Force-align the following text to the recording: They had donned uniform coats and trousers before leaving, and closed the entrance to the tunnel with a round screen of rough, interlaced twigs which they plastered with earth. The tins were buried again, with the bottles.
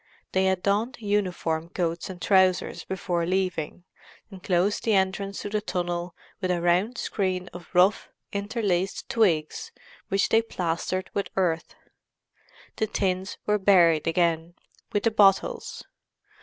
They 0.31 0.45
had 0.45 0.63
donned 0.63 0.97
uniform 0.99 1.69
coats 1.69 2.09
and 2.09 2.19
trousers 2.19 2.83
before 2.83 3.23
leaving, 3.27 3.83
and 4.31 4.41
closed 4.41 4.83
the 4.83 4.95
entrance 4.95 5.43
to 5.43 5.49
the 5.49 5.61
tunnel 5.61 6.15
with 6.41 6.49
a 6.49 6.59
round 6.59 6.97
screen 6.97 7.49
of 7.53 7.69
rough, 7.75 8.09
interlaced 8.33 9.07
twigs 9.09 9.71
which 10.07 10.29
they 10.29 10.41
plastered 10.41 11.11
with 11.13 11.29
earth. 11.35 11.75
The 12.77 12.87
tins 12.87 13.37
were 13.45 13.59
buried 13.59 14.07
again, 14.07 14.55
with 14.91 15.03
the 15.03 15.11
bottles. 15.11 15.83